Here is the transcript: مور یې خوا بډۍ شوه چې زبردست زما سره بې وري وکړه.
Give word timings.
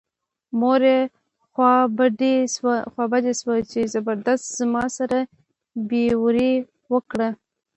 مور 0.59 0.81
یې 0.91 0.99
خوا 2.95 3.03
بډۍ 3.11 3.33
شوه 3.39 3.55
چې 3.71 3.79
زبردست 3.93 4.45
زما 4.59 4.83
سره 4.97 5.19
بې 5.89 6.05
وري 6.23 6.53
وکړه. 6.93 7.29